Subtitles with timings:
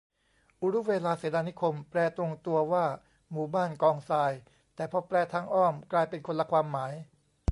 [0.61, 2.85] อุรุเวลาเสนานิคม แปลตรงตัวว่า
[3.31, 4.31] หมู่บ้านกองทราย
[4.75, 6.93] แต่พอแปลทางอ้อมกลายเป็นคนละความหมาย